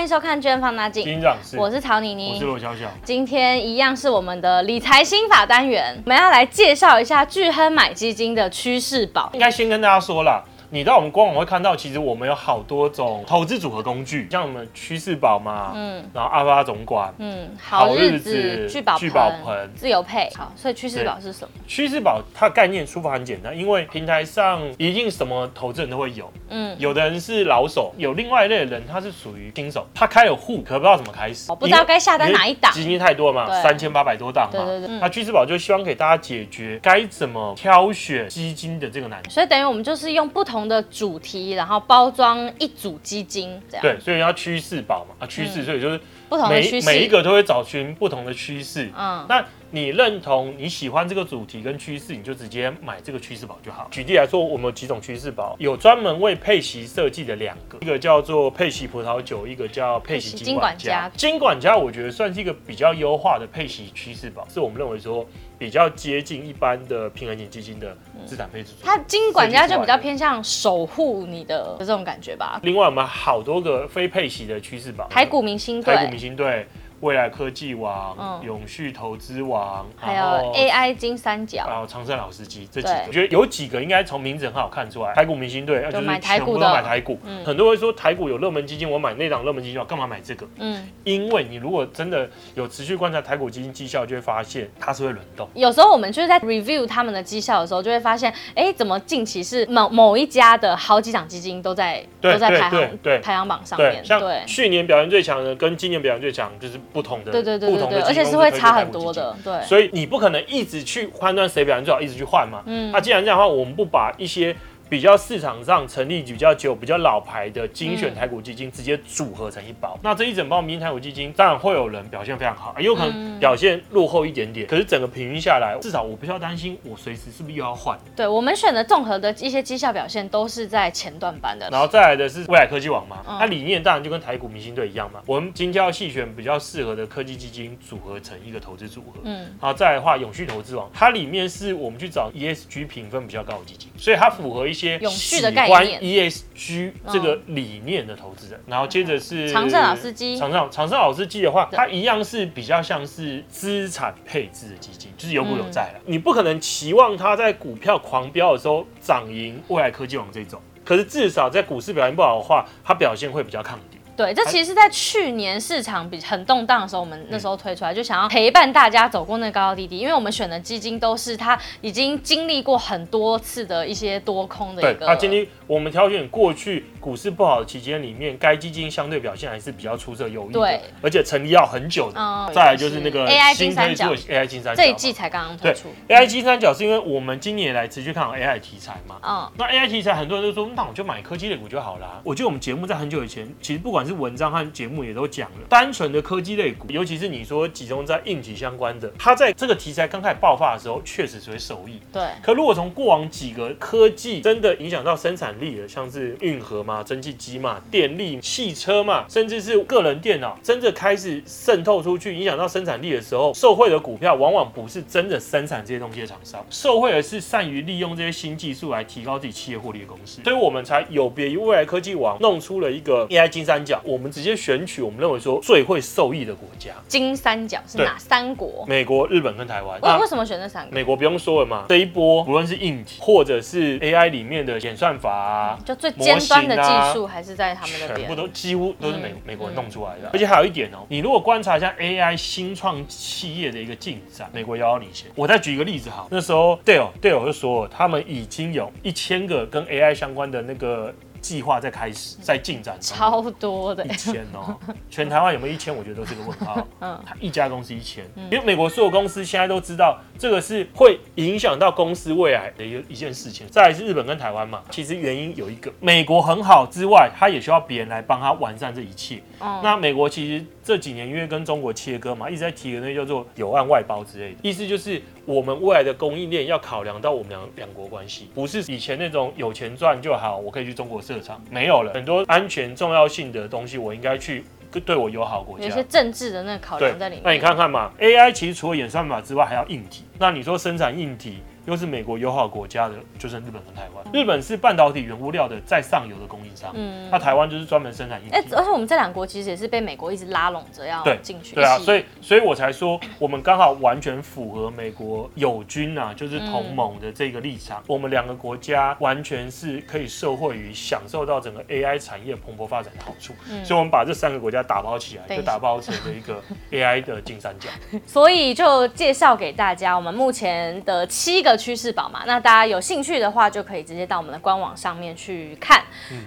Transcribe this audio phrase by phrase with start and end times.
[0.00, 1.20] 欢迎收看《巨亨 Fund 经》，
[1.58, 2.90] 我是曹妮妮，我是罗小小。
[3.04, 9.28] 今天一样是我们的理财心法单元，我们要来介绍一下巨亨买基金的趋势宝。
[9.34, 10.42] 应该先跟大家说啦。
[10.72, 18.96] 你到我们官网会看到，其实我们有好多种投资组合工具，像我们趋势宝嘛，嗯，然后阿发总管，嗯，好日子、聚宝
[19.44, 21.50] 盆、自由配，好，所以趋势宝是什么？
[21.66, 41.52] 趋势宝它的概念说法很简单，因为平台上一定什么投资人都会有，嗯，有的人是老手，有另外一类的人他是属于新手，他开了户可不知道怎么开始，我不知道该下单哪一档，基金太多嘛，三千八百多档嘛，对对对，那趋势宝就希望给大家解决该怎么挑选基金的这个难题，所以等于我们就是用不同的主题。
[41.52, 48.88] 然后包装一组基金，这样对，所以要趋势宝嘛，啊趋势，所以就是不同的趋势，每一个都会找寻不同的趋势。
[48.96, 53.88] 嗯，那你认同你喜欢这个主题跟趋势，你就直接买这个趋势宝就好。
[53.90, 61.10] 举例来说，我们有几种趋势宝，有专门为佩奇设计的两个，一个叫做佩奇葡萄酒，一个叫佩奇金管家。
[61.16, 65.26] 金管家我觉得算是一个比较优化的配息趋势宝，是我们认为说
[65.58, 68.70] 比较接近一般的平衡型基金的资产配置。
[68.82, 72.60] 它金管家就比较偏向守护你的这种感觉吧。
[72.62, 76.66] 另外，我们好多个非配息的趋势宝，台股明星队，台股明星队。
[77.00, 85.14] 未来科技王、嗯、永续投资王，还有 AI 金三角，还有长盛老司机这几个，我觉得有几个应该从名字很好看出来。
[85.14, 87.18] 台股明星队，就是全部都买台股。
[87.24, 90.46] 嗯、很多人会说台股有热门基金，我买那档热门基金，我干嘛买这个？
[90.58, 95.48] 嗯，因为你如果真的有持续观察台股基金绩效，就会发现它是会轮动。
[95.54, 104.04] 有时候我们就是在 review 他们的绩效的时候，就会发现，哎、欸，怎么近期是某某一家的好几档基金都在都在排行对排行榜上面。
[104.04, 107.32] 像去年表现最强的跟今年表现最强就是不同的。
[107.32, 107.70] 对对对。
[107.70, 112.62] 不同的，而且是会差很多的，对，所以你不可能一直去判断谁表现最好，一直去换嘛。
[112.66, 114.54] 嗯，那既然这样的话，我们不把一些。
[114.90, 119.92] 比较市场上成立比较久、比较老牌的精选台股基金，直接组合成一包。
[119.94, 124.66] 嗯、那这一整包明星台股基金，当然会有人表现非常好，也有可能表现落后一点点。
[124.66, 127.96] 可是整个平均下来，至少我不需要担心，我随时是不是又要换。
[128.16, 131.68] 对，我们选的综合的一些绩效表现，都是在前段班的。
[131.70, 135.20] 然后再来的是未来科技网嘛，嗯、它理念当然就跟台股明星队一样嘛。
[135.24, 139.20] 我们精挑细选比较适合的科技基金，组合成一个投资组合。
[139.22, 145.50] 嗯，然后再来的话，永续投资网，它里面是我们去找 ESG 评分比较高的基金，所以它符合一些永续的。
[145.50, 150.38] 关 ESG 这个理念的投资人，然后接着是长盛老司机。
[150.38, 156.00] 长盛长盛老司机的话，它一样是比较像是资产配置的基金，就是有股有债了。
[156.06, 163.99] 你不可能期望它在股票狂飙的时候涨赢未来科技网这种，可是至少在股市表现不好的话，它表现会比较抗跌。
[164.20, 169.96] 对，这其实是在去年市场比很动荡的时候，我们那时候推出来，就想要陪伴大家走过那高高低低。
[169.96, 175.06] 因为我们选的基金都是它已经经历过很多次的一些多空的一个。
[175.06, 180.60] 它经历我们挑选过去股市不好的期间里面，该基金相对表现还是比较出色优异的。
[180.60, 182.20] 对，而且成立要很久的。
[182.20, 182.50] 嗯。
[182.52, 185.88] 再来就是那个 AI 金三角，AI 金三角这一季才刚刚推出。
[186.06, 189.16] 对，AI 金三角是因为我们今年来持续看好 AI 题材嘛。
[189.22, 189.50] 嗯。
[189.56, 192.20] 那 AI 题材很多人都说，那我就买科技类股就好了。
[192.24, 195.00] 我觉得我们节目在很久以前，其实不管是文章和节目。
[195.00, 201.98] 也都讲了，单纯的科技类股，尤其是你说集中在硬体相关的，它在这个题材刚开始爆发的时候，确实是会受益。
[202.12, 202.22] 对。
[202.42, 220.42] 可如果从过往几个科技真的影响到生产力的，像是运河嘛、蒸汽机嘛、电力、汽车嘛，甚至是个人电脑，真的开始渗透出去，影响到生产力的时候，受惠的股票往往不是真的生产这些东西的厂商，受惠的是善于利用这些新技术来提高自己企业获利的公司。
[220.42, 224.86] 所以我们才有别于未来科技网弄出了一个 AI 金三角，我们直接选。
[224.90, 228.84] 取我们认为说最会受益的国家，金三角是哪三国？
[228.88, 230.00] 美国、日本跟台湾。
[230.00, 230.90] 为为什么选这三个？
[230.90, 240.30] 美国不用说了嘛，这一波无论是硬体或者是 AI 里面的演算法啊，就最尖端的技术还是在他们那边，全部都几乎都是美美国人弄出来的。
[240.32, 245.30] 而且还有一点哦，你如果观察一下 AI 新创企业的一个进展，美国遥遥领先。
[245.36, 251.14] 我再举一个例子好，那时候 Dell Dell 就说他们已经有一千个跟 AI 相关的那个。
[251.40, 254.76] 计划在开始，在进展中，超多的，一千哦，
[255.10, 255.94] 全台湾有没有一千？
[255.94, 256.86] 我觉得都是个问号。
[257.00, 263.66] 嗯，他一家公司一千，因为美国所有公司现在都知道这个是会影响到公司未来的一一件事情。
[263.68, 269.40] 再来是日本跟台湾嘛，其实原因有一个，美国很好之外，他也需要别人来帮他完善这一切。
[269.60, 281.20] 嗯，那美国其实这几年因为跟中国切割嘛，一直在提的那叫做有案外包之类的，意思就是我们未来的供应链要考量到我们两两国关系，不是以前那种有钱赚就好，我可以去中国。
[281.30, 284.64] 设厂没有了，很多安全重要性的东西，我应该去
[285.04, 285.84] 对我友好国家。
[285.84, 287.42] 有些政治的那个考量在里面。
[287.44, 290.24] 那你看看嘛，AI 其实除了演算法之外，还要硬体。
[290.40, 294.24] 那你说生产硬体，又是美国友好国家的，就是日本跟台湾。
[294.32, 298.40] 日本是半导体原物料的在上游的供应商，嗯，那台湾就是专门生产。
[298.52, 301.74] 哎，而且我们这两国其实也是被美国一直拉拢着要进去。
[301.74, 308.00] 对啊，所以所以我才说我们刚好完全符合美国友军啊，就是同盟的这个立场。
[308.00, 313.54] 嗯、我们两个国家完全是可以受惠于享受到整个 AI 产业蓬勃发展的好处。
[313.70, 316.62] 嗯，所以我们把这三个国家打包起来，就打包成了一个
[316.92, 317.88] AI 的金三角。
[318.26, 326.02] 所以就介绍给大家我们目前的七个趋势宝嘛，那大家有兴趣的话，就可以直接到我们的官网上面去看。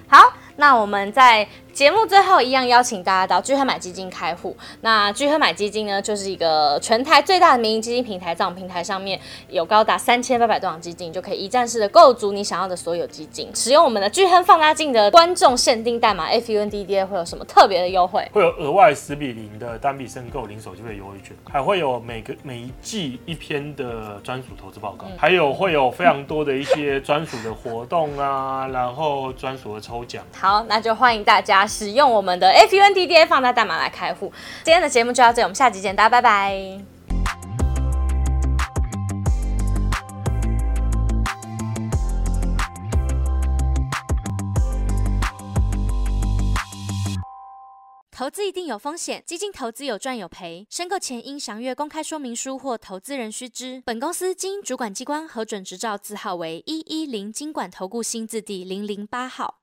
[0.08, 1.48] 好，那我们在。
[1.74, 4.56] 节目最后一样邀请大家到巨亨买基金开户。
[4.82, 9.20] 那巨亨买基金呢，就是一个全台最大的民营基金平台，在我们平台上面
[9.50, 13.50] 有高达三千八百多档基金，就可以一站式的购足你想要的所有基金。
[13.56, 18.24] 使用我们的巨亨放大镜的观众限定代码 FUNDDA 会有什么特别的优惠？
[18.32, 30.24] 会有额外十比零的单笔申购零手续费优惠券，还会有每个每一季一篇的专属投资报告，嗯、还有会有非常多的一些专属的活动啊，然后专属的抽奖。
[30.44, 31.66] 好，那就欢迎大家。
[31.66, 34.30] 使用我们的 FUNDDA 放大代码来开户。
[34.62, 36.82] 今天的节目就到这里，我们下集见，大家拜拜。
[48.12, 53.82] 投资一定有风险，基金投资有赚有赔，申购前应详阅公开说明书或投资人须知。
[53.86, 59.63] 本公司经主管机关核准执照字号为一一零金管投顾新字第零零八号。